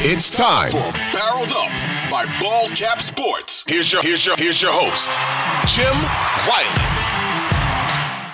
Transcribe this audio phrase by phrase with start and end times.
[0.00, 1.68] It's time for Barreled Up
[2.08, 3.64] by Ballcap Sports.
[3.66, 5.10] Here's your here's your here's your host,
[5.66, 5.92] Jim
[6.46, 6.70] Wiley.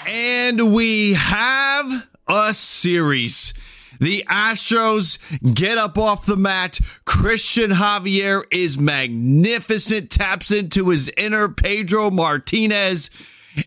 [0.07, 3.55] And we have a series.
[3.99, 5.19] The Astros
[5.55, 6.80] get up off the mat.
[7.07, 13.09] Cristian Javier is magnificent, taps into his inner Pedro Martinez.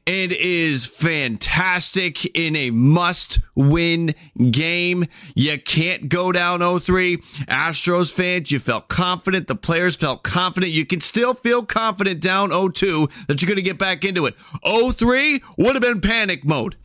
[0.06, 4.16] It is fantastic in a must win
[4.52, 5.06] game.
[5.36, 7.18] You can't go down 0-3.
[7.46, 9.48] Astros fans, you felt confident.
[9.48, 10.74] The players felt confident.
[10.74, 14.36] You can still feel confident down 0-2 that you're going to get back into it.
[14.66, 16.76] 0-3 would have been panic mode.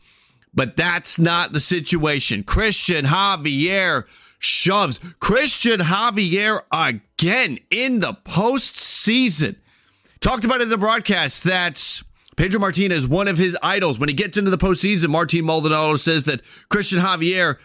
[0.53, 2.43] But that's not the situation.
[2.43, 4.03] Cristian Javier
[4.39, 4.99] shoves.
[4.99, 9.57] Cristian Javier again in the postseason.
[10.21, 11.92] Talked about in the broadcast that
[12.35, 16.25] Pedro Martinez, one of his idols, when he gets into the postseason, Martin Maldonado says
[16.25, 17.57] that Cristian Javier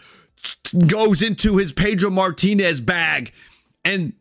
[0.87, 3.33] goes into his Pedro Martinez bag,
[3.83, 4.13] and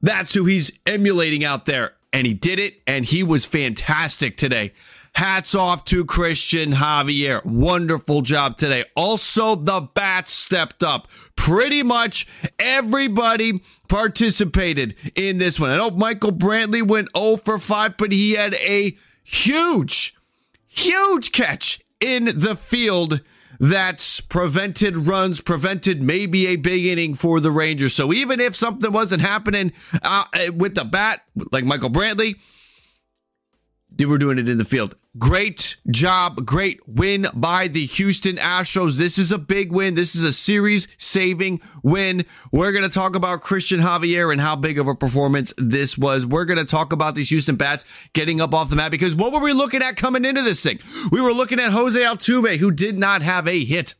[0.00, 1.94] that's who he's emulating out there.
[2.12, 4.72] And he did it, and he was fantastic today.
[5.14, 7.44] Hats off to Cristian Javier.
[7.44, 8.84] Wonderful job today.
[8.94, 11.08] Also, the bats stepped up.
[11.36, 12.26] Pretty much
[12.58, 15.70] everybody participated in this one.
[15.70, 18.96] I know Michael Brantley went 0 for 5, but he had a
[19.26, 20.14] huge,
[20.68, 23.20] huge catch in the field
[23.58, 27.94] that prevented runs, prevented maybe a big inning for the Rangers.
[27.94, 30.24] So even if something wasn't happening uh,
[30.54, 32.36] with the bat, like Michael Brantley,
[33.96, 34.94] they were doing it in the field.
[35.18, 36.44] Great job.
[36.44, 38.98] Great win by the Houston Astros.
[38.98, 39.94] This is a big win.
[39.94, 42.26] This is a series saving win.
[42.52, 46.26] We're going to talk about Cristian Javier and how big of a performance this was.
[46.26, 49.32] We're going to talk about these Houston Bats getting up off the mat because what
[49.32, 50.80] were we looking at coming into this thing?
[51.10, 53.94] We were looking at Jose Altuve, who did not have a hit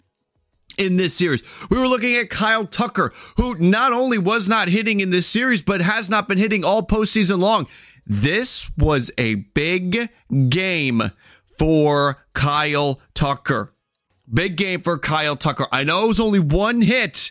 [0.79, 1.43] in this series.
[1.71, 5.63] We were looking at Kyle Tucker, who not only was not hitting in this series,
[5.63, 7.67] but has not been hitting all postseason long.
[8.07, 10.11] This was a big
[10.49, 11.11] game
[11.59, 13.73] for Kyle Tucker.
[14.33, 15.67] Big game for Kyle Tucker.
[15.73, 17.31] I know it was only one hit,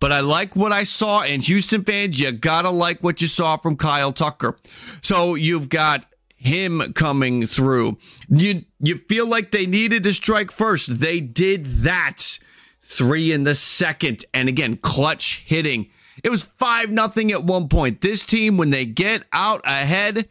[0.00, 1.22] but I like what I saw.
[1.22, 4.58] And Houston fans, you gotta like what you saw from Kyle Tucker.
[5.02, 6.06] So you've got
[6.36, 7.98] him coming through.
[8.28, 11.00] You you feel like they needed to strike first.
[11.00, 12.38] They did that.
[12.80, 15.90] Three in the second, and again, clutch hitting.
[16.24, 18.00] It was 5 nothing at one point.
[18.00, 20.28] This team, when they get out ahead,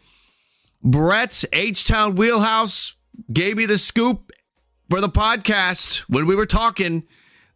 [0.84, 2.96] Brett's H Town Wheelhouse
[3.31, 4.31] gave me the scoop
[4.90, 7.03] for the podcast when we were talking.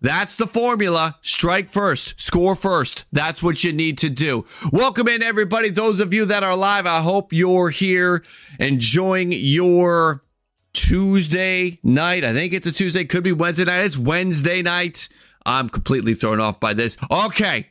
[0.02, 1.18] That's the formula.
[1.22, 3.06] Strike first, score first.
[3.12, 4.46] That's what you need to do.
[4.72, 5.70] Welcome in, everybody.
[5.70, 8.24] Those of you that are live, I hope you're here
[8.60, 10.24] enjoying your
[10.72, 12.24] Tuesday night.
[12.24, 13.82] I think it's a Tuesday, could be Wednesday night.
[13.82, 15.10] It's Wednesday night.
[15.46, 16.98] I'm completely thrown off by this.
[17.12, 17.68] Okay.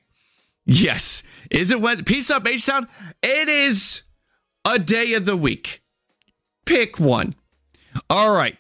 [0.69, 1.23] Yes.
[1.51, 2.05] Is it Wednesday?
[2.05, 2.89] Peace up, H Town.
[3.23, 4.03] It is
[4.67, 5.83] a day of the week.
[6.67, 7.35] Pick one.
[8.11, 8.59] All right.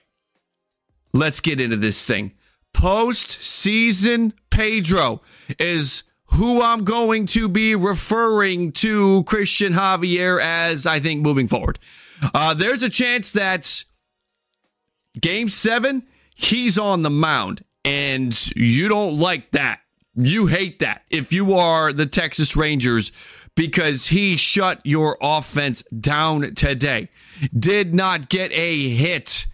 [1.12, 2.32] Let's get into this thing.
[2.72, 5.20] Post-season Pedro
[5.58, 11.78] is who I'm going to be referring to Cristian Javier as, I think, moving forward.
[12.34, 13.84] Uh, there's a chance that
[15.20, 19.80] game seven, he's on the mound, and you don't like that.
[20.20, 23.12] You hate that if you are the Texas Rangers
[23.54, 27.08] because he shut your offense down today.
[27.56, 29.46] Did not get a hit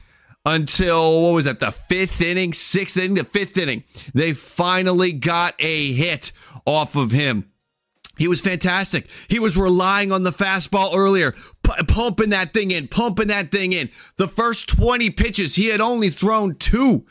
[0.46, 3.84] until what was that, the fifth inning, sixth inning, the fifth inning.
[4.14, 6.32] They finally got a hit
[6.64, 7.50] off of him.
[8.16, 9.10] He was fantastic.
[9.28, 11.32] He was relying on the fastball earlier,
[11.62, 13.90] p- pumping that thing in, pumping that thing in.
[14.16, 17.04] The first 20 pitches, he had only thrown two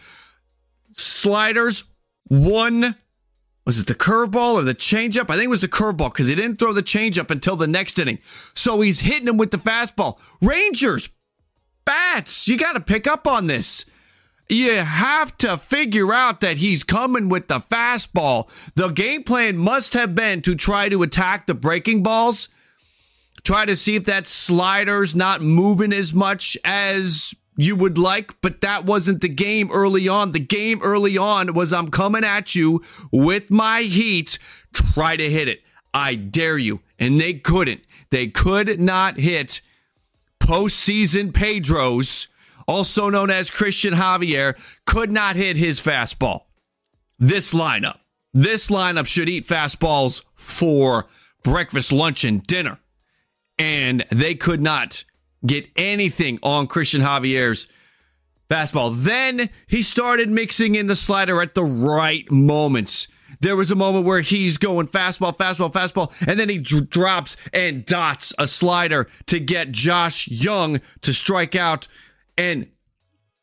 [0.94, 1.84] sliders,
[2.30, 2.96] one
[3.66, 5.29] was it the curveball or the changeup?
[5.29, 7.97] I think it was the curveball because he didn't throw the changeup until the next
[7.97, 8.19] inning.
[8.53, 10.19] So he's hitting him with the fastball.
[10.41, 11.09] Rangers,
[11.85, 13.85] bats, you got to pick up on this.
[14.50, 18.50] You have to figure out that he's coming with the fastball.
[18.75, 22.50] The game plan must have been to try to attack the breaking balls,
[23.44, 28.62] try to see if that slider's not moving as much as you would like, but
[28.62, 30.32] that wasn't the game early on.
[30.32, 34.40] The game early on was I'm coming at you with my heat.
[34.74, 35.62] Try to hit it.
[35.94, 36.82] I dare you.
[36.98, 37.82] And they couldn't.
[38.10, 39.62] They could not hit
[40.40, 42.28] postseason Pedro's,
[42.68, 44.56] also known as Cristian Javier,
[44.86, 46.42] could not hit his fastball.
[47.20, 48.00] This lineup,
[48.34, 51.08] this lineup should eat fastballs for
[51.44, 52.80] breakfast, lunch, and dinner.
[53.60, 55.04] And they could not
[55.45, 57.68] get anything on Cristian Javier's
[58.50, 58.95] fastball.
[58.95, 63.07] Then he started mixing in the slider at the right moments.
[63.40, 67.36] There was a moment where he's going fastball, fastball, fastball, and then he d- drops
[67.51, 71.88] and dots a slider to get Josh Jung to strike out.
[72.38, 72.68] And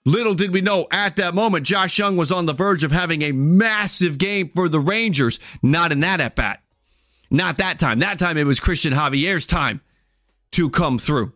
[0.07, 3.23] little did we know at that moment, Josh Jung was on the verge of having
[3.23, 5.39] a massive game for the Rangers.
[5.63, 6.63] Not in that at bat.
[7.31, 7.99] Not that time.
[7.99, 9.83] That time it was Cristian Javier's time
[10.53, 11.33] to come through.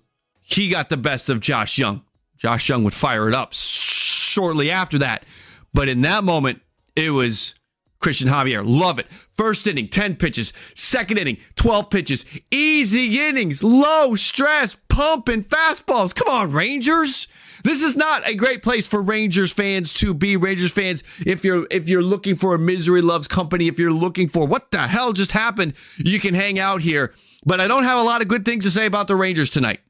[0.54, 2.02] He got the best of Josh Jung.
[2.36, 5.24] Josh Jung would fire it up shortly after that.
[5.72, 6.60] But in that moment,
[6.94, 7.54] it was
[8.00, 8.62] Cristian Javier.
[8.64, 9.06] Love it.
[9.36, 10.52] First inning, 10 pitches.
[10.74, 12.24] Second inning, 12 pitches.
[12.50, 16.14] Easy innings, low stress, pumping fastballs.
[16.14, 17.26] Come on, Rangers.
[17.64, 20.36] This is not a great place for Rangers fans to be.
[20.36, 24.28] Rangers fans, if you're if you're looking for a misery loves company, if you're looking
[24.28, 27.14] for what the hell just happened, you can hang out here.
[27.46, 29.80] But I don't have a lot of good things to say about the Rangers tonight.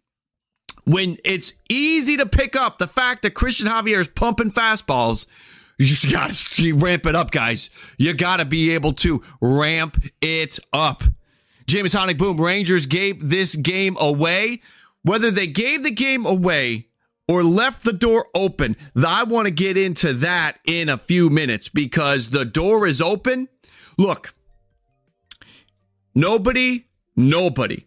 [0.84, 5.26] When it's easy to pick up the fact that Cristian Javier is pumping fastballs,
[5.78, 7.70] you just got to ramp it up, guys.
[7.98, 11.02] You got to be able to ramp it up.
[11.66, 14.60] James Sonic Boom Rangers gave this game away.
[15.02, 16.88] Whether they gave the game away
[17.26, 21.68] or left the door open, I want to get into that in a few minutes
[21.68, 23.48] because the door is open.
[23.98, 24.32] Look,
[26.14, 26.86] nobody,
[27.16, 27.84] nobody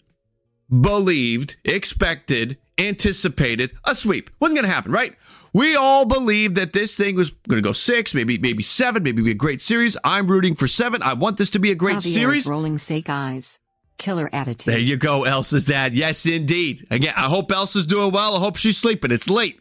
[0.69, 4.29] believed, expected, anticipated a sweep.
[4.39, 5.15] Wasn't going to happen, right?
[5.53, 9.23] We all believed that this thing was going to go six, maybe maybe seven, maybe
[9.23, 9.97] be a great series.
[10.03, 11.01] I'm rooting for seven.
[11.01, 12.47] I want this to be a great Javier's series.
[12.47, 13.59] Rolling sake eyes.
[13.97, 14.71] Killer attitude.
[14.71, 15.95] There you go, Elsa's dad.
[15.95, 16.85] Yes, indeed.
[16.91, 18.35] Again, I hope Elsa's doing well.
[18.35, 19.11] I hope she's sleeping.
[19.11, 19.59] It's late.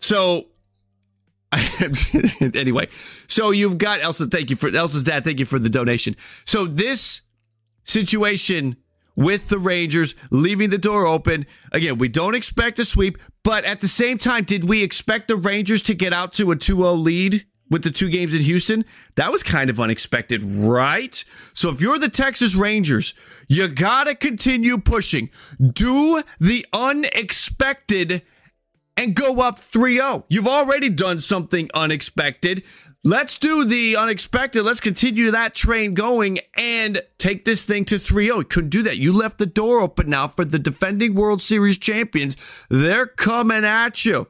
[0.00, 0.46] So,
[2.40, 2.88] anyway,
[3.28, 4.26] so you've got Elsa.
[4.26, 5.22] Thank you for Elsa's dad.
[5.22, 6.16] Thank you for the donation.
[6.44, 7.22] So this
[7.84, 8.76] situation
[9.16, 11.46] with the Rangers, leaving the door open.
[11.72, 15.36] Again, we don't expect a sweep, but at the same time, did we expect the
[15.36, 17.44] Rangers to get out to a 2 0 lead?
[17.68, 18.84] With the two games in Houston,
[19.16, 21.24] that was kind of unexpected, right?
[21.52, 23.12] So if you're the Texas Rangers,
[23.48, 25.30] you gotta continue pushing.
[25.58, 28.22] Do the unexpected
[28.96, 30.24] and go up 3 0.
[30.28, 32.62] You've already done something unexpected.
[33.06, 34.64] Let's do the unexpected.
[34.64, 38.42] Let's continue that train going and take this thing to 3 0.
[38.42, 38.98] Couldn't do that.
[38.98, 42.36] You left the door open now for the defending World Series champions.
[42.68, 44.26] They're coming at you.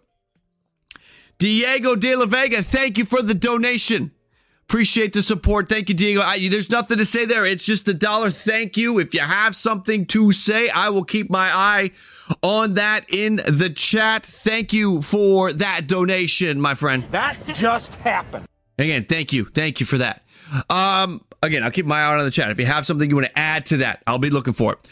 [1.38, 4.10] Diego de la Vega, thank you for the donation.
[4.64, 5.70] Appreciate the support.
[5.70, 6.20] Thank you, Diego.
[6.20, 7.46] I, there's nothing to say there.
[7.46, 8.28] It's just a dollar.
[8.28, 8.98] Thank you.
[8.98, 11.92] If you have something to say, I will keep my eye
[12.42, 14.26] on that in the chat.
[14.26, 17.06] Thank you for that donation, my friend.
[17.10, 18.46] That just happened.
[18.78, 19.46] Again, thank you.
[19.46, 20.22] Thank you for that.
[20.70, 22.50] Um, again, I'll keep my eye on the chat.
[22.50, 24.90] If you have something you want to add to that, I'll be looking for it.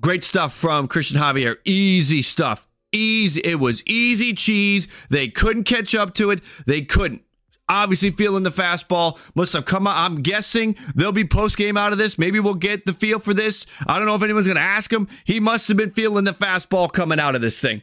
[0.00, 1.56] Great stuff from Cristian Javier.
[1.64, 2.68] Easy stuff.
[2.92, 3.40] Easy.
[3.42, 4.88] It was easy cheese.
[5.10, 6.40] They couldn't catch up to it.
[6.66, 7.22] They couldn't.
[7.68, 9.94] Obviously, feeling the fastball must have come out.
[9.96, 12.18] I'm guessing there'll be post game out of this.
[12.18, 13.64] Maybe we'll get the feel for this.
[13.86, 15.06] I don't know if anyone's going to ask him.
[15.24, 17.82] He must have been feeling the fastball coming out of this thing.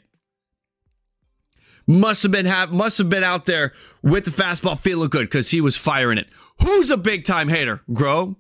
[1.87, 3.71] Must have been have must have been out there
[4.03, 6.27] with the fastball feeling good because he was firing it.
[6.61, 7.81] Who's a big time hater?
[7.93, 8.35] Grow,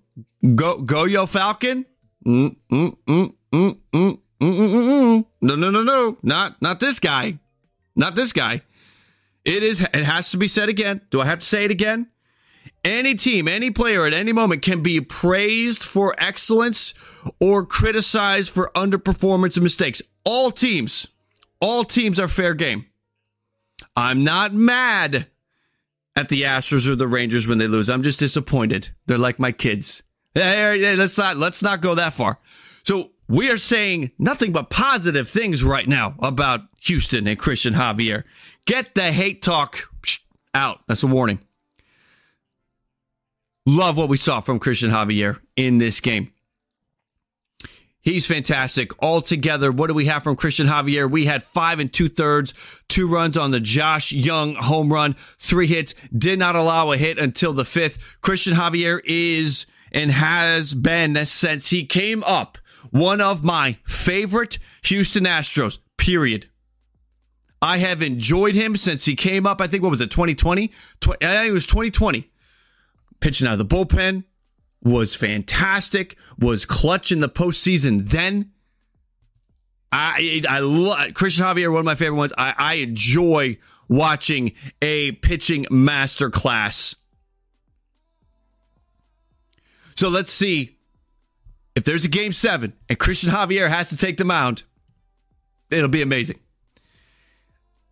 [0.55, 1.85] go, go, yo, Falcon.
[2.25, 2.51] No,
[5.41, 7.39] no, no, no, not not this guy,
[7.95, 8.61] not this guy.
[9.45, 9.79] It is.
[9.79, 10.99] It has to be said again.
[11.09, 12.07] Do I have to say it again?
[12.83, 16.93] Any team, any player at any moment can be praised for excellence
[17.39, 20.01] or criticized for underperformance and mistakes.
[20.25, 21.07] All teams,
[21.61, 22.85] all teams are fair game.
[23.97, 25.25] I'm not mad
[26.15, 27.89] at the Astros or the Rangers when they lose.
[27.89, 28.91] I'm just disappointed.
[29.07, 30.03] They're like my kids.
[30.35, 32.39] Hey, let's not let's not go that far.
[32.83, 38.23] So we are saying nothing but positive things right now about Houston and Cristian Javier.
[38.65, 39.89] Get the hate talk
[40.53, 40.81] out.
[40.87, 41.39] That's a warning.
[43.65, 46.31] Love what we saw from Cristian Javier in this game.
[48.07, 48.91] He's fantastic.
[49.03, 51.11] Altogether, what do we have from Cristian Javier?
[51.11, 52.53] We had five and two thirds,
[52.87, 57.19] two runs on the Josh Jung home run, three hits, did not allow a hit
[57.19, 58.17] until the fifth.
[58.21, 62.57] Cristian Javier is and has been since he came up
[62.91, 66.47] one of my favorite Houston Astros, period.
[67.61, 69.59] I have enjoyed him since he came up.
[69.59, 70.63] I think, what was it, 2020?
[70.63, 72.31] I think it was 2020.
[73.19, 74.23] Pitching out of the bullpen,
[74.81, 78.51] was fantastic, was clutch in the postseason then.
[79.91, 82.33] I I love Cristian Javier, one of my favorite ones.
[82.37, 83.57] I, I enjoy
[83.87, 86.95] watching a pitching masterclass.
[89.95, 90.77] So let's see
[91.75, 94.63] if there's a game seven and Cristian Javier has to take the mound.
[95.71, 96.39] It'll be amazing.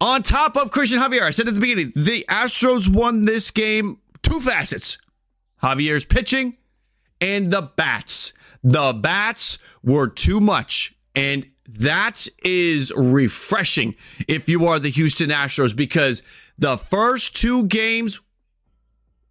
[0.02, 4.00] On top of Cristian Javier, I said at the beginning, the Astros won this game
[4.22, 4.98] two facets
[5.64, 6.58] Javier's pitching
[7.26, 8.34] and the bats.
[8.64, 10.96] The bats were too much.
[11.16, 13.96] And that is refreshing
[14.28, 16.22] if you are the Houston Astros because
[16.58, 18.22] the first two games,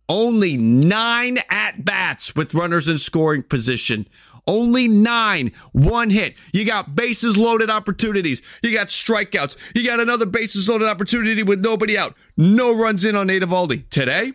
[0.08, 4.08] only nine at bats with runners in scoring position.
[4.46, 6.34] Only nine, one hit.
[6.52, 8.42] You got bases loaded opportunities.
[8.62, 9.56] You got strikeouts.
[9.74, 12.16] You got another bases loaded opportunity with nobody out.
[12.36, 13.88] No runs in on Nate Eovaldi.
[13.88, 14.32] Today,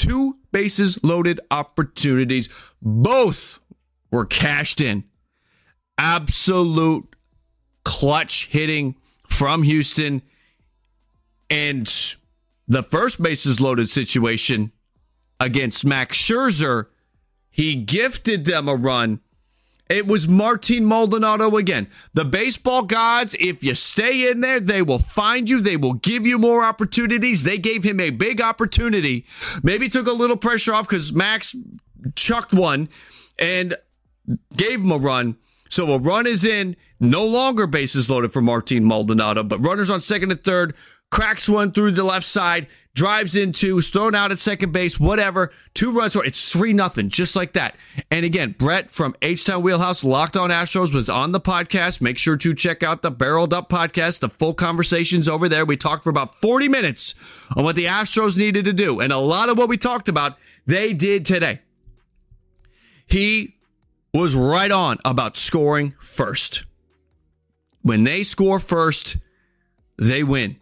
[0.00, 2.48] two bases loaded opportunities.
[2.80, 3.60] Both
[4.10, 5.04] were cashed in.
[5.98, 7.14] Absolute
[7.84, 8.96] clutch hitting
[9.28, 10.22] from Houston.
[11.50, 11.86] And
[12.66, 14.72] the first bases loaded situation
[15.38, 16.86] against Max Scherzer,
[17.50, 19.20] he gifted them a run.
[19.90, 21.88] It was Martin Maldonado again.
[22.14, 25.60] The baseball gods, if you stay in there, they will find you.
[25.60, 27.42] They will give you more opportunities.
[27.42, 29.26] They gave him a big opportunity.
[29.64, 31.56] Maybe took a little pressure off because Max
[32.14, 32.88] chucked one
[33.36, 33.74] and
[34.56, 35.36] gave him a run.
[35.70, 40.00] So a run is in, no longer bases loaded for Martin Maldonado, but runners on
[40.00, 40.74] second and third,
[41.10, 45.50] cracks one through the left side, drives into, is thrown out at second base, whatever.
[45.74, 47.76] Two runs, it's three nothing, just like that.
[48.10, 52.00] And again, Brett from H Town Wheelhouse, Locked On Astros, was on the podcast.
[52.00, 54.20] Make sure to check out the Barreled Up podcast.
[54.20, 55.64] The full conversations over there.
[55.64, 57.14] We talked for about 40 minutes
[57.56, 59.00] on what the Astros needed to do.
[59.00, 61.60] And a lot of what we talked about, they did today.
[63.06, 63.56] He
[64.12, 66.64] was right on about scoring first.
[67.82, 69.16] When they score first,
[69.98, 70.59] they win.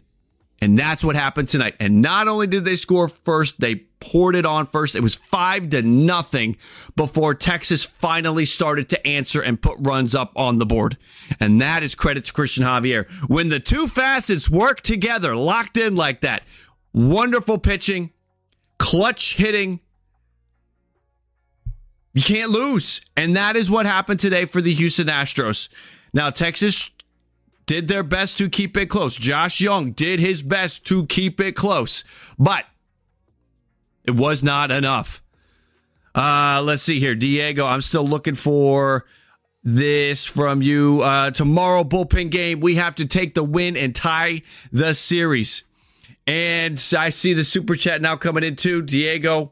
[0.61, 1.75] And that's what happened tonight.
[1.79, 4.95] And not only did they score first, they poured it on first.
[4.95, 6.57] It was five to nothing
[6.95, 10.97] before Texas finally started to answer and put runs up on the board.
[11.39, 13.09] And that is credit to Cristian Javier.
[13.29, 16.43] When the two facets work together, locked in like that,
[16.93, 18.11] wonderful pitching,
[18.77, 19.79] clutch hitting,
[22.13, 23.01] you can't lose.
[23.15, 25.69] And that is what happened today for the Houston Astros.
[26.13, 26.91] Now, Texas
[27.69, 29.15] did their best to keep it close.
[29.15, 32.03] Josh Jung did his best to keep it close,
[32.39, 32.65] but
[34.03, 35.21] it was not enough.
[36.15, 37.13] Uh, let's see here.
[37.13, 39.05] Diego, I'm still looking for
[39.63, 41.01] this from you.
[41.03, 42.59] Uh, tomorrow, bullpen game.
[42.59, 45.63] We have to take the win and tie the series.
[46.25, 48.81] And I see the super chat now coming in too.
[48.81, 49.51] Diego,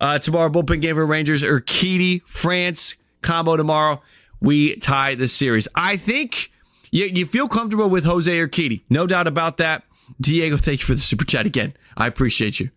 [0.00, 1.42] uh, tomorrow, bullpen game for Rangers.
[1.42, 4.00] Urquidy, France combo tomorrow.
[4.40, 5.68] We tie the series.
[5.74, 6.50] I think
[6.90, 8.82] you, you feel comfortable with Jose or Urquidy.
[8.88, 9.84] No doubt about that.
[10.20, 11.74] Diego, thank you for the super chat again.
[11.96, 12.70] I appreciate you.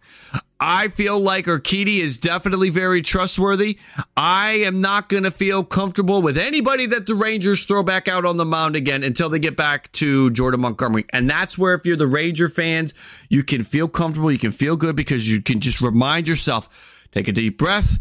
[0.60, 3.80] I feel like Urquidy is definitely very trustworthy.
[4.16, 8.26] I am not going to feel comfortable with anybody that the Rangers throw back out
[8.26, 11.06] on the mound again until they get back to Jordan Montgomery.
[11.14, 12.94] And that's where, if you're the Ranger fans,
[13.30, 14.32] you can feel comfortable.
[14.32, 18.00] You can feel good because you can just remind yourself Take a deep breath.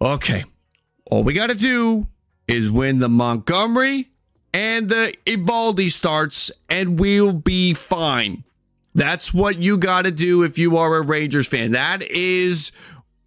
[0.00, 0.44] Okay.
[1.06, 2.06] All we got to do
[2.46, 4.10] is win the Montgomery
[4.56, 8.42] and the Eovaldi starts, and we'll be fine.
[8.94, 11.72] That's what you got to do if you are a Rangers fan.
[11.72, 12.72] That is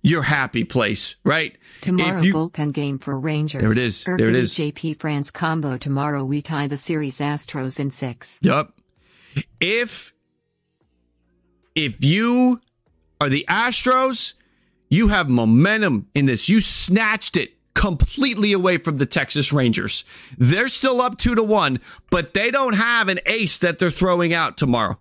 [0.02, 1.56] your happy place, right?
[1.82, 3.62] Tomorrow you, bullpen game for Rangers.
[3.62, 4.04] There it is.
[4.06, 4.56] There it is.
[4.56, 6.24] JP France combo tomorrow.
[6.24, 8.40] We tie the series Astros in six.
[8.42, 8.72] Yep.
[9.60, 10.14] If
[11.76, 12.60] if you
[13.22, 14.34] are the Astros
[14.90, 16.50] you have momentum in this.
[16.50, 20.04] You snatched it completely away from the Texas Rangers.
[20.38, 21.80] They're still up two to one,
[22.12, 25.00] but they don't have an ace that they're throwing out tomorrow.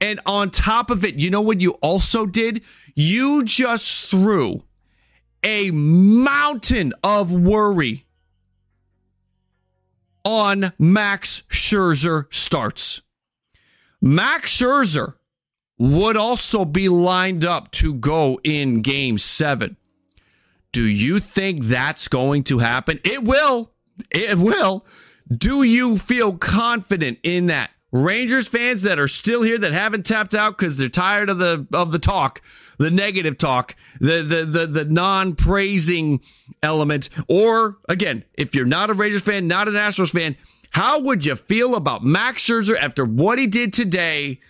[0.00, 2.62] And on top of it, you know what you also did?
[2.96, 4.64] You just threw
[5.44, 8.06] a mountain of worry
[10.24, 13.02] on Max Scherzer starts.
[14.00, 15.14] Max Scherzer
[15.78, 19.76] would also be lined up to go in game seven.
[20.76, 23.00] Do you think that's going to happen?
[23.02, 23.72] It will.
[24.10, 24.84] It will.
[25.34, 27.70] Do you feel confident in that?
[27.92, 31.66] Rangers fans that are still here that haven't tapped out because they're tired of the
[31.72, 32.42] of the talk,
[32.76, 36.20] the negative talk, the the the, the non-praising
[36.62, 40.36] element, or again, if you're not a Rangers fan, not an Astros fan,
[40.72, 44.40] how would you feel about Max Scherzer after what he did today?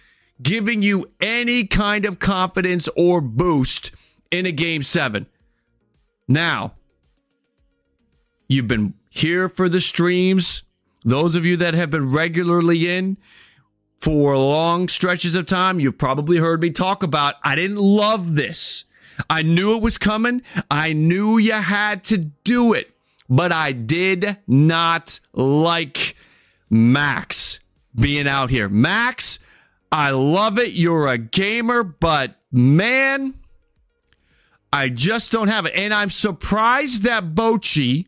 [0.43, 3.91] giving you any kind of confidence or boost
[4.31, 5.27] in a game seven.
[6.29, 6.75] Now,
[8.49, 10.63] you've been here for the streams.
[11.05, 13.17] Those of you that have been regularly in
[13.97, 18.85] for long stretches of time, you've probably heard me talk about I didn't love this.
[19.31, 20.43] I knew it was coming.
[20.71, 22.95] I knew you had to do it,
[23.29, 26.17] but I did not like
[26.69, 27.61] Max
[27.95, 28.69] being out here.
[28.69, 29.39] Max
[29.91, 30.73] I love it.
[30.73, 33.35] You're a gamer, but man,
[34.73, 35.75] I just don't have it.
[35.75, 38.07] And I'm surprised that Bochy,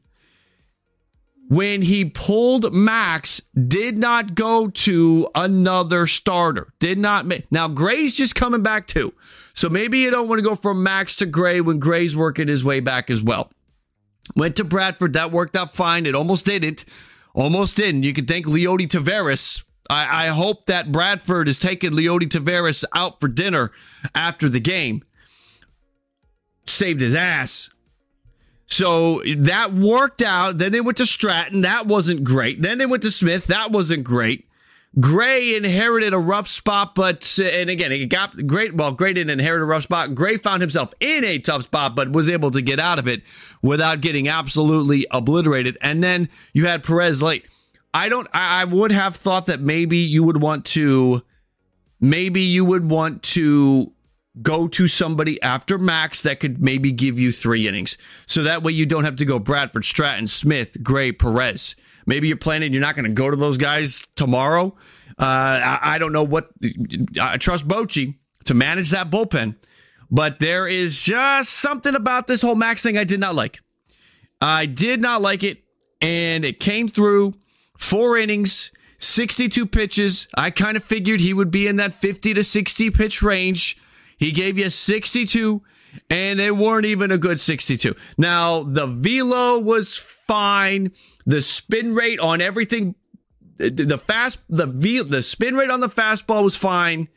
[1.49, 6.73] when he pulled Max, did not go to another starter.
[6.79, 7.51] Did not make.
[7.51, 9.15] Now, Gray's just coming back too.
[9.55, 12.65] So maybe you don't want to go from Max to Gray when Gray's working his
[12.65, 13.51] way back as well.
[14.37, 15.15] Went to Bradford.
[15.15, 16.07] That worked out fine.
[16.07, 16.85] It almost didn't.
[17.35, 18.03] Almost didn't.
[18.03, 19.65] You could thank Leody Taveras.
[19.89, 23.73] I, I hope that Bradford is taking Leody Taveras out for dinner
[24.15, 25.03] after the game.
[26.69, 27.71] Saved his ass.
[28.67, 30.59] So that worked out.
[30.59, 31.63] Then they went to Stratton.
[31.63, 32.61] That wasn't great.
[32.61, 33.47] Then they went to Smith.
[33.47, 34.45] That wasn't great.
[35.01, 38.75] Gray inherited a rough spot, but uh, and again, it got great.
[38.75, 40.15] Well, Gray didn't inherit a rough spot.
[40.15, 43.23] Gray found himself in a tough spot, but was able to get out of it
[43.63, 45.77] without getting absolutely obliterated.
[45.81, 47.47] And then you had Perez late.
[47.93, 48.29] I don't.
[48.33, 51.23] I, I would have thought that maybe you would want to,
[52.01, 53.93] maybe you would want to
[54.43, 57.99] go to somebody after Max that could maybe give you three innings.
[58.27, 61.77] So that way you don't have to go Bradford, Stratton, Smith, Gray, Perez.
[62.07, 64.75] Maybe you're planning you're not going to go to those guys tomorrow.
[65.19, 65.25] Uh,
[65.65, 66.49] I, I, don't know what.
[67.21, 68.15] I trust Bochy
[68.45, 69.57] to manage that bullpen,
[70.11, 73.61] but there is just something about this whole Max thing I did not like.
[74.41, 75.65] I did not like it,
[76.01, 77.35] and it came through
[77.77, 78.73] four innings.
[79.01, 80.27] 62 pitches.
[80.35, 83.79] I kind of figured he would be in that 50 to 60 pitch range.
[84.19, 85.63] He gave you 62,
[86.11, 87.95] and they weren't even a good 62.
[88.19, 90.93] Now, the velo was fine.
[91.25, 92.95] The spin rate on everything,
[93.57, 97.09] the fast, the v, the spin rate on the fastball was fine.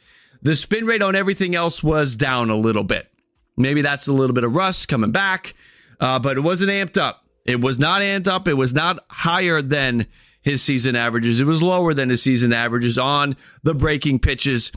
[0.43, 3.11] The spin rate on everything else was down a little bit.
[3.57, 5.53] Maybe that's a little bit of rust coming back,
[5.99, 7.25] uh, but it wasn't amped up.
[7.45, 8.47] It was not amped up.
[8.47, 10.07] It was not higher than
[10.41, 11.41] his season averages.
[11.41, 14.71] It was lower than his season averages on the breaking pitches.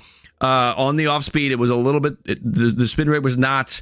[0.44, 2.18] Uh, on the off speed, it was a little bit.
[2.26, 3.80] It, the, the spin rate was not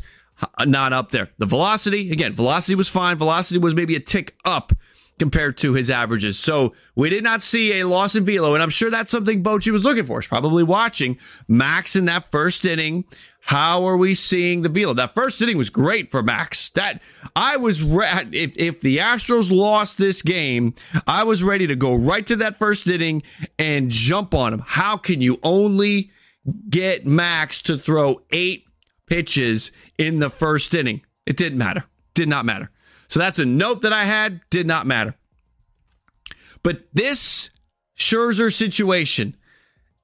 [0.64, 1.28] not up there.
[1.38, 3.16] The velocity, again, velocity was fine.
[3.16, 4.73] Velocity was maybe a tick up
[5.19, 6.38] compared to his averages.
[6.38, 9.72] So we did not see a loss in velo, and I'm sure that's something Bochy
[9.72, 10.20] was looking for.
[10.20, 13.07] He's probably watching Max in that first inning.
[13.40, 14.94] How are we seeing the velo?
[14.94, 16.68] That first inning was great for Max.
[16.70, 17.03] That
[17.35, 20.77] I was re- if if the Astros lost this game,
[21.09, 23.25] I was ready to go right to that first inning
[23.59, 24.62] and jump on him.
[24.64, 26.12] How can you only
[26.68, 28.64] get Max to throw eight
[29.07, 31.02] pitches in the first inning.
[31.26, 31.85] It didn't matter.
[32.14, 32.70] Did not matter.
[33.09, 34.40] So that's a note that I had.
[34.50, 35.14] Did not matter.
[36.62, 37.50] But this
[37.98, 39.37] Scherzer situation,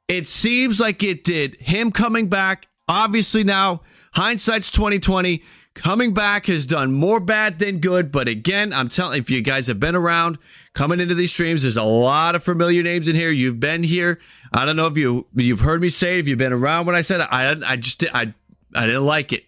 [0.09, 1.57] it seems like it did.
[1.57, 5.43] Him coming back, obviously now hindsight's 2020.
[5.75, 8.11] Coming back has done more bad than good.
[8.11, 10.39] But again, I'm telling if you guys have been around
[10.79, 13.33] coming into these streams, there's a lot of familiar names in here.
[13.33, 14.21] You've been here.
[14.53, 16.95] I don't know if you you've heard me say it, if you've been around when
[16.95, 17.27] I said it.
[17.33, 18.33] I I just I
[18.77, 19.45] I didn't like it.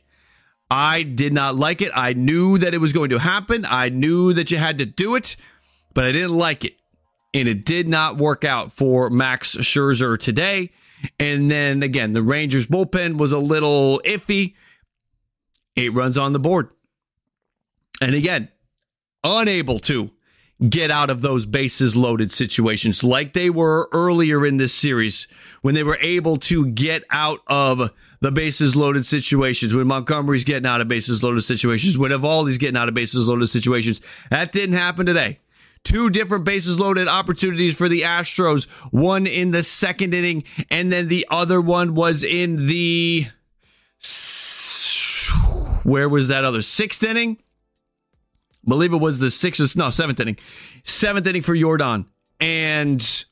[0.73, 1.93] I did not like it.
[1.95, 3.65] I knew that it was going to happen.
[3.65, 5.37] I knew that you had to do it,
[5.95, 6.75] but I didn't like it.
[7.33, 10.71] And it did not work out for Max Scherzer today.
[11.21, 14.55] And then again, the Rangers bullpen was a little iffy.
[15.77, 16.71] Eight runs on the board.
[18.03, 18.49] And again,
[19.23, 20.11] unable to
[20.69, 25.27] get out of those bases loaded situations like they were earlier in this series
[25.63, 30.67] when they were able to get out of the bases loaded situations, when Montgomery's getting
[30.67, 34.01] out of bases loaded situations, when Eovaldi's getting out of bases loaded situations.
[34.31, 35.39] That didn't happen today.
[35.83, 41.09] Two different bases loaded opportunities for the Astros, one in the second inning, and then
[41.09, 43.27] the other one was in the.
[45.85, 46.61] Where was that other?
[46.61, 47.39] Sixth inning?
[48.67, 50.39] Believe it was the sixth, no, seventh inning.
[50.85, 52.07] Seventh inning for Jordan,
[52.41, 53.25] And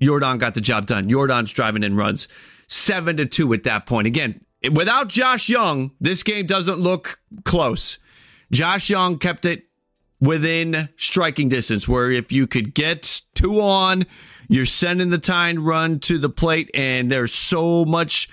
[0.00, 1.08] Jordan got the job done.
[1.08, 2.28] Jordan's driving in runs.
[2.66, 4.06] Seven to two at that point.
[4.06, 4.40] Again,
[4.72, 7.98] without Josh Jung, this game doesn't look close.
[8.52, 9.64] Josh Jung kept it
[10.20, 14.04] within striking distance, where if you could get two on,
[14.48, 18.28] you're sending the tying run to the plate, and there's so much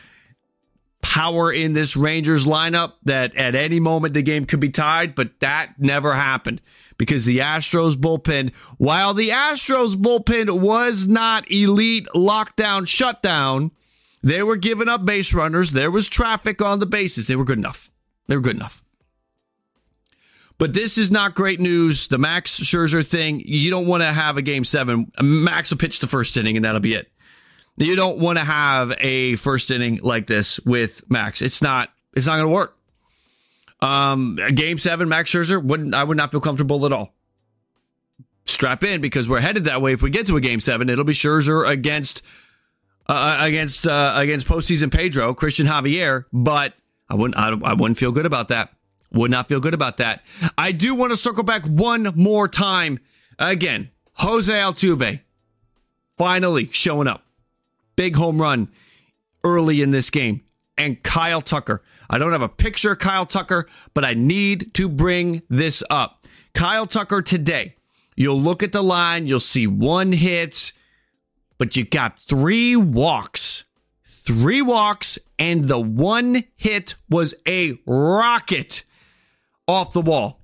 [1.07, 5.39] power in this Rangers lineup that at any moment the game could be tied, but
[5.39, 6.61] that never happened
[6.97, 13.71] because the Astros bullpen, while the Astros bullpen was not elite lockdown shutdown,
[14.21, 15.71] they were giving up base runners.
[15.71, 17.27] There was traffic on the bases.
[17.27, 17.89] They were good enough.
[18.27, 18.83] They were good enough.
[20.57, 22.09] But this is not great news.
[22.09, 25.09] The Max Scherzer thing, you don't want to have a game seven.
[25.21, 27.09] Max will pitch the first inning and that'll be it.
[27.77, 31.41] You don't want to have a first inning like this with Max.
[31.41, 31.89] It's not.
[32.15, 32.75] It's not going to work.
[33.79, 35.93] Um, game seven, Max Scherzer wouldn't.
[35.93, 37.13] I would not feel comfortable at all.
[38.45, 39.93] Strap in because we're headed that way.
[39.93, 42.25] If we get to a game seven, it'll be Scherzer against
[43.07, 46.25] uh, uh against uh, against postseason Pedro Cristian Javier.
[46.33, 46.73] But
[47.09, 47.37] I wouldn't.
[47.37, 48.71] I, I wouldn't feel good about that.
[49.11, 50.23] Would not feel good about that.
[50.57, 52.99] I do want to circle back one more time.
[53.37, 55.21] Again, Jose Altuve
[56.17, 57.23] finally showing up.
[57.97, 58.69] Big home run
[59.43, 60.41] early in this game.
[60.77, 61.83] And Kyle Tucker.
[62.09, 66.25] I don't have a picture of Kyle Tucker, but I need to bring this up.
[66.53, 67.75] Kyle Tucker today.
[68.15, 70.71] You'll look at the line, you'll see one hit,
[71.57, 73.65] but you got three walks.
[74.05, 78.83] Three walks, and the one hit was a rocket
[79.67, 80.36] off the wall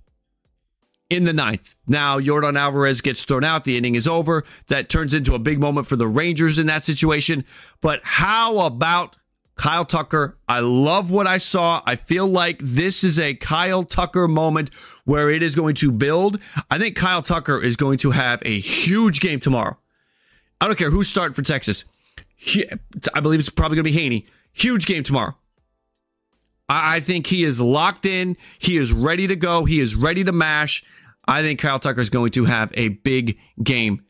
[1.13, 1.75] in the ninth.
[1.87, 3.63] Now, Yordan Alvarez gets thrown out.
[3.63, 4.43] The inning is over.
[4.67, 7.45] That turns into a big moment for the Rangers in that situation.
[7.81, 9.15] But how about
[9.55, 10.37] Kyle Tucker?
[10.47, 11.81] I love what I saw.
[11.85, 14.73] I feel like this is a Kyle Tucker moment
[15.05, 16.39] where it is going to build.
[16.71, 19.77] I think Kyle Tucker is going to have a huge game tomorrow.
[20.59, 21.85] I don't care who's starting for Texas.
[23.13, 24.25] I believe it's probably going to be Heaney.
[24.53, 25.35] Huge game tomorrow.
[26.69, 28.37] I think he is locked in.
[28.57, 29.65] He is ready to go.
[29.65, 30.83] He is ready to mash.
[31.25, 34.03] I think Kyle Tucker is going to have a big game.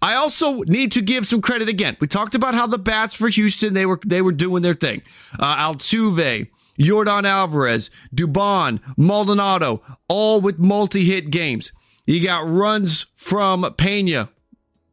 [0.00, 1.96] I also need to give some credit again.
[2.00, 5.02] We talked about how the bats for Houston they were they were doing their thing.
[5.38, 11.72] Uh, Altuve, Yordan Alvarez, Dubon, Maldonado, all with multi-hit games.
[12.06, 14.30] You got runs from Pena,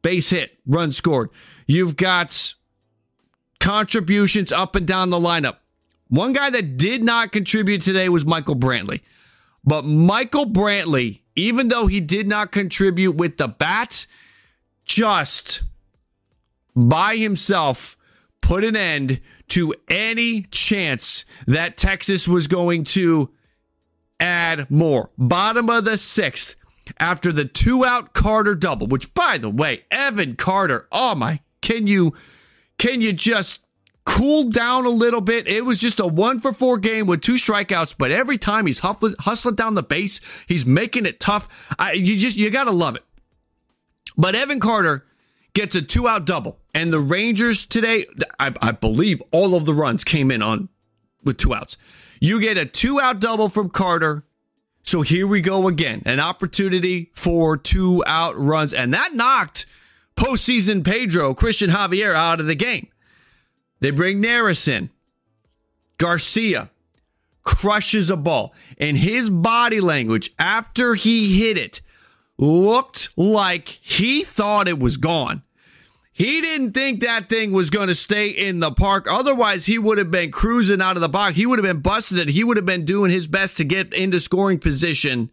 [0.02, 1.30] base hit, run scored.
[1.66, 2.54] You've got
[3.60, 5.58] contributions up and down the lineup.
[6.10, 9.02] One guy that did not contribute today was Michael Brantley.
[9.70, 14.08] But Michael Brantley, even though he did not contribute with the bat,
[14.84, 15.62] just
[16.76, 17.96] by himself
[18.42, 23.30] put an end to any chance that Texas was going to
[24.20, 25.12] add more.
[25.20, 26.56] Bottom of the sixth,
[27.00, 31.86] after the two out Carter double, which by the way, Evan Carter, oh my, can
[31.86, 32.16] you
[32.80, 33.62] can you just
[34.10, 35.48] cooled down a little bit.
[35.48, 38.80] It was just a one for four game with two strikeouts, but every time he's
[38.80, 41.74] hustling, hustling down the base, he's making it tough.
[41.78, 43.04] I, you just you gotta love it.
[44.18, 45.06] But Evan Carter
[45.54, 48.06] gets a two out double, and the Rangers today,
[48.40, 50.70] I, I believe all of the runs came in on
[51.24, 51.78] with two outs.
[52.20, 54.24] You get a two out double from Carter.
[54.82, 59.68] So here we go again, an opportunity for two out runs, and that knocked
[60.16, 62.88] postseason Pedro Cristian Javier out of the game.
[63.80, 64.90] They bring Neris in.
[65.98, 66.70] Garcia
[67.44, 71.82] crushes a ball, and his body language after he hit it
[72.38, 75.44] looked like he thought it was gone.
[76.12, 79.08] He didn't think that thing was going to stay in the park.
[79.10, 81.38] Otherwise, he would have been cruising out of the box.
[81.38, 82.28] He would have been busting it.
[82.28, 85.30] He would have been doing his best to get into scoring position.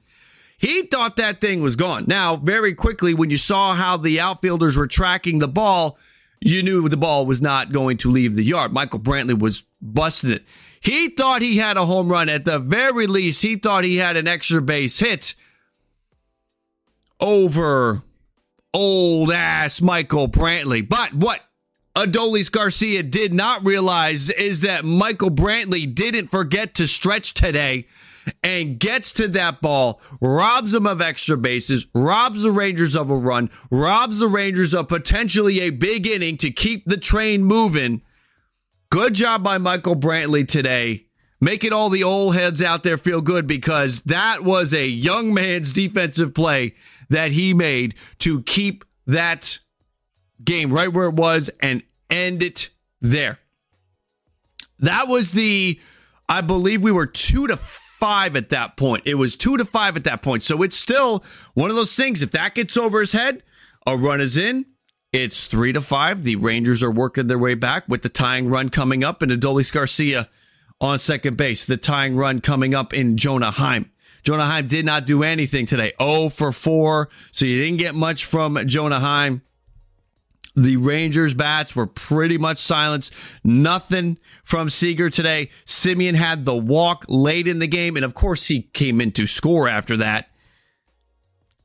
[0.59, 2.05] He thought that thing was gone.
[2.07, 5.99] Now, very quickly, when you saw how the outfielders were tracking the ball,
[6.41, 8.73] you knew the ball was not going to leave the yard.
[8.73, 10.45] Michael Brantley was busting it.
[10.81, 12.29] He thought he had a home run.
[12.29, 15.35] At the very least, he thought he had an extra base hit
[17.19, 18.03] over
[18.73, 20.87] old ass Michael Brantley.
[20.87, 21.41] But what
[21.97, 27.87] Adolis Garcia did not realize is that Michael Brantley didn't forget to stretch today
[28.43, 33.17] and gets to that ball, robs them of extra bases, robs the Rangers of a
[33.17, 38.03] run, robs the Rangers of potentially a big inning to keep the train moving.
[38.91, 41.07] Good job by Michael Brantley today.
[41.39, 45.73] Making all the old heads out there feel good because that was a young man's
[45.73, 46.75] defensive play
[47.11, 49.59] that he made to keep that
[50.43, 52.71] game right where it was and end it
[53.03, 53.39] there.
[54.79, 55.79] That was the,
[56.29, 57.59] I believe we were two to
[58.07, 59.03] five at that point.
[59.05, 60.45] It was two to five at that point.
[60.45, 62.23] So it's still one of those things.
[62.23, 63.43] If that gets over his head,
[63.85, 64.65] a run is in.
[65.13, 66.23] It's three to five.
[66.23, 69.73] The Rangers are working their way back with the tying run coming up and Adolis
[69.73, 70.29] Garcia
[70.81, 71.67] on second base.
[71.67, 73.91] The tying run coming up in Jonah Heim.
[74.23, 75.93] Jonah Heim did not do anything today.
[76.01, 77.09] 0 for 4.
[77.33, 79.43] So you didn't get much from Jonah Heim.
[80.57, 83.13] The Rangers bats were pretty much silenced.
[83.45, 85.51] Nothing from Seager today.
[85.67, 89.27] Semien had the walk late in the game, and of course he came in to
[89.27, 90.31] score after that.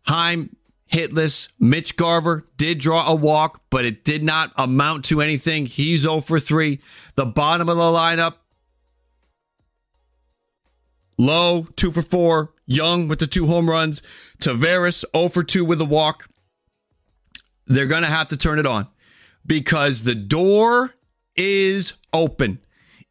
[0.03, 0.55] Heim
[0.91, 1.47] hitless.
[1.57, 5.65] Mitch Garver did draw a walk, but it did not amount to anything.
[5.65, 6.79] He's 0 for 3.
[7.15, 8.35] The bottom of the lineup.
[11.17, 12.53] Lowe, 2 for 4.
[12.65, 14.01] Jung with the two home runs.
[14.39, 16.27] Taveras, 0 for 2 with a walk
[17.67, 18.87] they're going to have to turn it on
[19.45, 20.93] because the door
[21.35, 22.59] is open.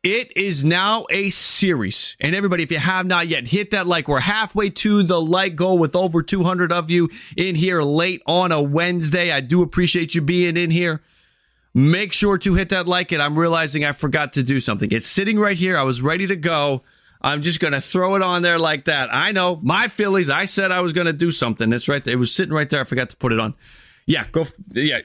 [0.03, 2.17] It is now a series.
[2.21, 4.09] And everybody, if you have not yet, hit that like.
[4.09, 8.51] We're halfway to the like goal with over 200 of you in here late on
[8.51, 9.31] a Wednesday.
[9.31, 11.03] I do appreciate you being in here.
[11.75, 13.21] make sure to hit that like it.
[13.21, 14.91] I'm realizing I forgot to do something.
[14.91, 15.77] It's sitting right here.
[15.77, 16.83] I was ready to go.
[17.23, 19.11] I'm just going to throw it on there like that.
[19.13, 20.31] I know my Phillies.
[20.31, 21.73] I said I was going to do something.
[21.73, 22.15] It's right there.
[22.15, 22.81] It was sitting right there.
[22.81, 23.55] I forgot to put it on.
[24.11, 24.45] Yeah, go.
[24.73, 24.99] Yeah,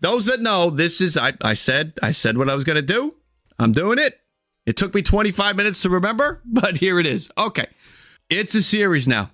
[0.00, 1.16] those that know, this is.
[1.16, 1.92] I, I said.
[2.02, 3.14] I said what I was going to do.
[3.56, 4.18] I'm doing it.
[4.66, 7.30] It took me 25 minutes to remember, but here it is.
[7.38, 7.66] Okay,
[8.28, 9.30] it's a series now,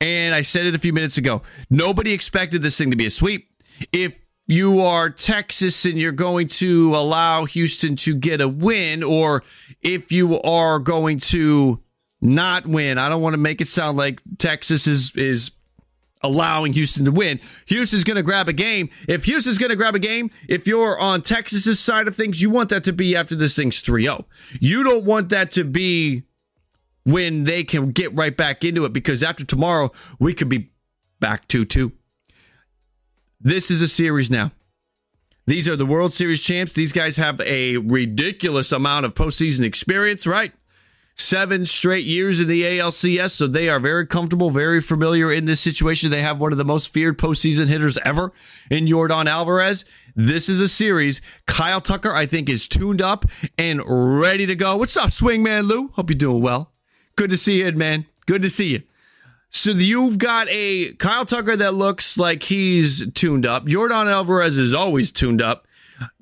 [0.00, 1.42] and I said it a few minutes ago.
[1.68, 3.50] Nobody expected this thing to be a sweep.
[3.92, 9.42] If you are Texas and you're going to allow Houston to get a win, or
[9.82, 11.82] if you are going to
[12.22, 12.96] not win.
[12.96, 15.50] I don't want to make it sound like Texas is is
[16.22, 17.40] allowing Houston to win.
[17.66, 18.90] Houston's going to grab a game.
[19.08, 22.50] If Houston's going to grab a game, if you're on Texas's side of things, you
[22.50, 24.24] want that to be after this thing's 3-0.
[24.60, 26.24] You don't want that to be
[27.04, 30.70] when they can get right back into it because after tomorrow we could be
[31.20, 31.92] back 2-2.
[33.40, 34.52] This is a series now.
[35.46, 36.74] These are the World Series champs.
[36.74, 40.52] These guys have a ridiculous amount of postseason experience, right?
[41.32, 45.60] Seven straight years in the ALCS, so they are very comfortable, very familiar in this
[45.60, 46.10] situation.
[46.10, 48.34] They have one of the most feared postseason hitters ever
[48.70, 49.86] in Yordan Alvarez.
[50.14, 51.22] This is a series.
[51.46, 53.24] Kyle Tucker, I think, is tuned up
[53.56, 54.76] and ready to go.
[54.76, 55.88] What's up, Swingman Lou?
[55.94, 56.70] Hope you're doing well.
[57.16, 58.04] Good to see you, man.
[58.26, 58.82] Good to see you.
[59.48, 63.64] So you've got a Kyle Tucker that looks like he's tuned up.
[63.64, 65.66] Yordan Alvarez is always tuned up.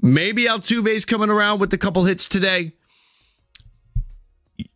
[0.00, 2.74] Maybe Altuve's coming around with a couple hits today.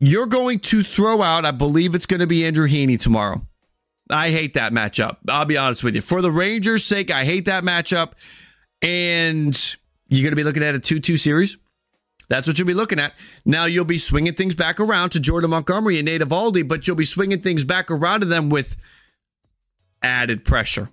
[0.06, 3.46] You're going to throw out, I believe it's going to be Andrew Heaney tomorrow.
[4.10, 5.16] I hate that matchup.
[5.28, 6.02] I'll be honest with you.
[6.02, 8.12] For the Rangers' sake, I hate that matchup.
[8.82, 9.76] And
[10.08, 11.56] you're going to be looking at a 2 2 series.
[12.28, 13.14] That's what you'll be looking at.
[13.46, 16.96] Now you'll be swinging things back around to Jordan Montgomery and Nate Eovaldi, but you'll
[16.96, 18.76] be swinging things back around to them with
[20.02, 20.90] added pressure.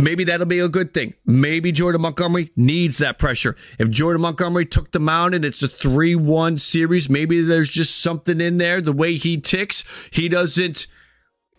[0.00, 1.14] Maybe that'll be a good thing.
[1.26, 3.56] Maybe Jordan Montgomery needs that pressure.
[3.78, 8.00] If Jordan Montgomery took the mound and it's a 3 1 series, maybe there's just
[8.00, 8.80] something in there.
[8.80, 10.86] The way he ticks, he doesn't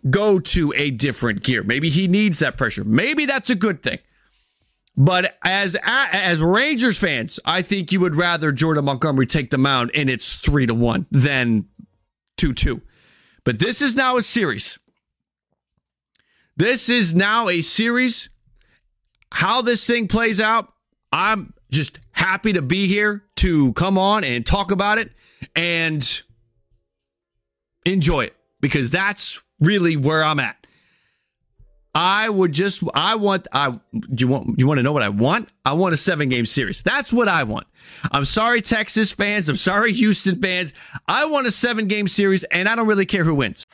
[0.10, 1.64] go to a different gear.
[1.64, 2.84] Maybe he needs that pressure.
[2.84, 4.00] Maybe that's a good thing.
[4.98, 9.92] But as as Rangers fans, I think you would rather Jordan Montgomery take the mound
[9.94, 11.66] and it's three to one than
[12.38, 12.82] two two.
[13.44, 14.80] But this is now a series.
[16.58, 18.30] This is now a series.
[19.32, 20.72] How this thing plays out,
[21.12, 25.12] I'm just happy to be here to come on and talk about it
[25.56, 26.22] and
[27.86, 30.58] enjoy it because that's really where I'm at.
[31.94, 33.80] I would just I want I do
[34.18, 35.50] you want you want to know what I want?
[35.66, 36.82] I want a seven game series.
[36.82, 37.68] That's what I want.
[38.14, 40.72] I'm sorry Texas fans, I'm sorry Houston fans.
[41.08, 43.66] I want a seven game series and I don't really care who wins.